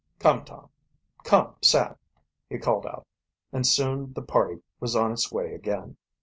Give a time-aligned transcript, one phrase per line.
[0.17, 0.67] "Come, Tom;
[1.23, 1.95] come, Sam!"
[2.49, 3.05] he called out,
[3.53, 5.95] and soon the party was on its way again.